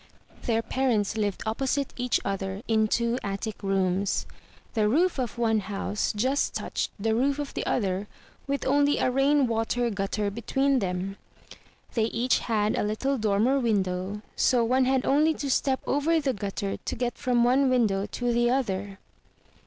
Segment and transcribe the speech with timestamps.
[0.47, 4.25] Their parents lived opposite each other in two attic rooms.
[4.73, 8.07] The roof of one house just touched the roof of the other
[8.47, 11.17] with only a rain water gutter between them.
[11.93, 16.19] They each had a little dor mer window so one had only to step over
[16.19, 18.97] the gutter to get from one window to the other.